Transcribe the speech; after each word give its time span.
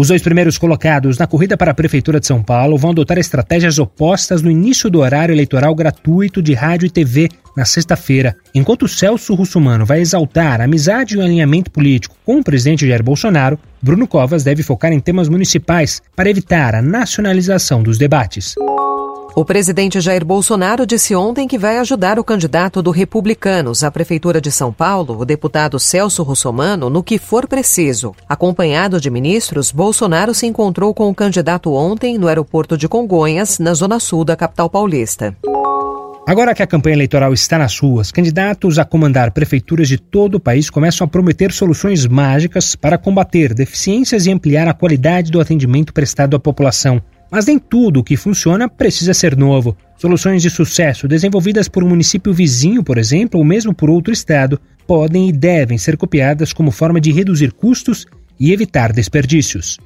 Os 0.00 0.08
dois 0.08 0.22
primeiros 0.22 0.56
colocados 0.56 1.18
na 1.18 1.26
corrida 1.26 1.58
para 1.58 1.72
a 1.72 1.74
Prefeitura 1.74 2.18
de 2.18 2.26
São 2.26 2.42
Paulo 2.42 2.78
vão 2.78 2.92
adotar 2.92 3.18
estratégias 3.18 3.78
opostas 3.78 4.40
no 4.40 4.50
início 4.50 4.88
do 4.88 5.00
horário 5.00 5.34
eleitoral 5.34 5.74
gratuito 5.74 6.40
de 6.40 6.54
rádio 6.54 6.86
e 6.86 6.90
TV 6.90 7.28
na 7.54 7.66
sexta-feira. 7.66 8.34
Enquanto 8.54 8.88
Celso 8.88 9.34
Russumano 9.34 9.84
vai 9.84 10.00
exaltar 10.00 10.62
a 10.62 10.64
amizade 10.64 11.16
e 11.16 11.18
o 11.18 11.22
alinhamento 11.22 11.70
político 11.70 12.16
com 12.24 12.38
o 12.38 12.42
presidente 12.42 12.88
Jair 12.88 13.02
Bolsonaro, 13.02 13.58
Bruno 13.82 14.08
Covas 14.08 14.42
deve 14.42 14.62
focar 14.62 14.90
em 14.90 15.00
temas 15.00 15.28
municipais 15.28 16.00
para 16.16 16.30
evitar 16.30 16.74
a 16.74 16.80
nacionalização 16.80 17.82
dos 17.82 17.98
debates. 17.98 18.54
O 19.34 19.44
presidente 19.44 20.00
Jair 20.00 20.24
Bolsonaro 20.24 20.84
disse 20.84 21.14
ontem 21.14 21.46
que 21.46 21.56
vai 21.56 21.78
ajudar 21.78 22.18
o 22.18 22.24
candidato 22.24 22.82
do 22.82 22.90
Republicanos 22.90 23.84
à 23.84 23.90
Prefeitura 23.90 24.40
de 24.40 24.50
São 24.50 24.72
Paulo, 24.72 25.18
o 25.20 25.24
deputado 25.24 25.78
Celso 25.78 26.24
Russomano, 26.24 26.90
no 26.90 27.02
que 27.02 27.16
for 27.16 27.46
preciso. 27.46 28.12
Acompanhado 28.28 29.00
de 29.00 29.08
ministros, 29.08 29.70
Bolsonaro 29.70 30.34
se 30.34 30.46
encontrou 30.46 30.92
com 30.92 31.08
o 31.08 31.14
candidato 31.14 31.72
ontem 31.72 32.18
no 32.18 32.26
aeroporto 32.26 32.76
de 32.76 32.88
Congonhas, 32.88 33.60
na 33.60 33.72
zona 33.72 34.00
sul 34.00 34.24
da 34.24 34.34
capital 34.34 34.68
paulista. 34.68 35.36
Agora 36.26 36.54
que 36.54 36.62
a 36.62 36.66
campanha 36.66 36.96
eleitoral 36.96 37.32
está 37.32 37.56
nas 37.56 37.78
ruas, 37.78 38.12
candidatos 38.12 38.78
a 38.78 38.84
comandar 38.84 39.30
prefeituras 39.30 39.88
de 39.88 39.96
todo 39.96 40.36
o 40.36 40.40
país 40.40 40.68
começam 40.68 41.04
a 41.04 41.08
prometer 41.08 41.52
soluções 41.52 42.06
mágicas 42.06 42.76
para 42.76 42.98
combater 42.98 43.54
deficiências 43.54 44.26
e 44.26 44.30
ampliar 44.30 44.68
a 44.68 44.74
qualidade 44.74 45.30
do 45.30 45.40
atendimento 45.40 45.92
prestado 45.92 46.36
à 46.36 46.40
população. 46.40 47.00
Mas 47.30 47.46
nem 47.46 47.58
tudo 47.58 48.00
o 48.00 48.04
que 48.04 48.16
funciona 48.16 48.68
precisa 48.68 49.14
ser 49.14 49.36
novo. 49.36 49.76
Soluções 49.96 50.42
de 50.42 50.50
sucesso 50.50 51.06
desenvolvidas 51.06 51.68
por 51.68 51.84
um 51.84 51.88
município 51.88 52.32
vizinho, 52.32 52.82
por 52.82 52.98
exemplo, 52.98 53.38
ou 53.38 53.44
mesmo 53.44 53.74
por 53.74 53.88
outro 53.88 54.12
estado, 54.12 54.60
podem 54.86 55.28
e 55.28 55.32
devem 55.32 55.78
ser 55.78 55.96
copiadas 55.96 56.52
como 56.52 56.70
forma 56.70 57.00
de 57.00 57.12
reduzir 57.12 57.52
custos 57.52 58.06
e 58.38 58.52
evitar 58.52 58.92
desperdícios. 58.92 59.78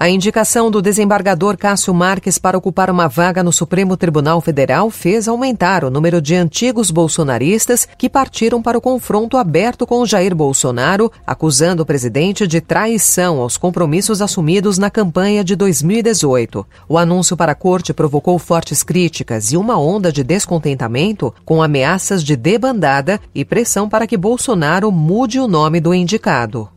A 0.00 0.08
indicação 0.08 0.70
do 0.70 0.80
desembargador 0.80 1.56
Cássio 1.58 1.92
Marques 1.92 2.38
para 2.38 2.56
ocupar 2.56 2.88
uma 2.88 3.08
vaga 3.08 3.42
no 3.42 3.50
Supremo 3.50 3.96
Tribunal 3.96 4.40
Federal 4.40 4.90
fez 4.90 5.26
aumentar 5.26 5.82
o 5.82 5.90
número 5.90 6.22
de 6.22 6.36
antigos 6.36 6.92
bolsonaristas 6.92 7.88
que 7.98 8.08
partiram 8.08 8.62
para 8.62 8.78
o 8.78 8.80
confronto 8.80 9.36
aberto 9.36 9.84
com 9.84 10.06
Jair 10.06 10.36
Bolsonaro, 10.36 11.10
acusando 11.26 11.82
o 11.82 11.86
presidente 11.86 12.46
de 12.46 12.60
traição 12.60 13.40
aos 13.40 13.56
compromissos 13.56 14.22
assumidos 14.22 14.78
na 14.78 14.88
campanha 14.88 15.42
de 15.42 15.56
2018. 15.56 16.64
O 16.88 16.96
anúncio 16.96 17.36
para 17.36 17.50
a 17.50 17.56
corte 17.56 17.92
provocou 17.92 18.38
fortes 18.38 18.84
críticas 18.84 19.50
e 19.50 19.56
uma 19.56 19.80
onda 19.80 20.12
de 20.12 20.22
descontentamento 20.22 21.34
com 21.44 21.60
ameaças 21.60 22.22
de 22.22 22.36
debandada 22.36 23.20
e 23.34 23.44
pressão 23.44 23.88
para 23.88 24.06
que 24.06 24.16
Bolsonaro 24.16 24.92
mude 24.92 25.40
o 25.40 25.48
nome 25.48 25.80
do 25.80 25.92
indicado. 25.92 26.68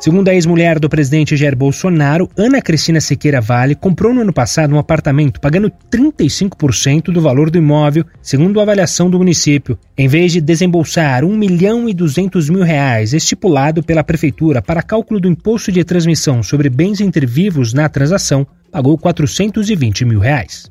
Segundo 0.00 0.28
a 0.28 0.34
ex-mulher 0.34 0.78
do 0.78 0.88
presidente 0.88 1.36
Jair 1.36 1.56
Bolsonaro, 1.56 2.30
Ana 2.36 2.62
Cristina 2.62 3.00
Sequeira 3.00 3.40
Vale 3.40 3.74
comprou 3.74 4.14
no 4.14 4.20
ano 4.20 4.32
passado 4.32 4.72
um 4.72 4.78
apartamento 4.78 5.40
pagando 5.40 5.72
35% 5.90 7.06
do 7.06 7.20
valor 7.20 7.50
do 7.50 7.58
imóvel, 7.58 8.04
segundo 8.22 8.60
a 8.60 8.62
avaliação 8.62 9.10
do 9.10 9.18
município, 9.18 9.76
em 9.96 10.06
vez 10.06 10.30
de 10.30 10.40
desembolsar 10.40 11.24
1 11.24 11.36
milhão 11.36 11.88
e 11.88 11.92
200 11.92 12.48
mil 12.48 12.62
reais 12.62 13.12
estipulado 13.12 13.82
pela 13.82 14.04
prefeitura 14.04 14.62
para 14.62 14.84
cálculo 14.84 15.18
do 15.18 15.28
imposto 15.28 15.72
de 15.72 15.82
transmissão 15.82 16.44
sobre 16.44 16.70
bens 16.70 17.00
intervivos 17.00 17.74
na 17.74 17.88
transação, 17.88 18.46
pagou 18.70 18.96
420 18.96 20.04
mil 20.04 20.20
reais. 20.20 20.70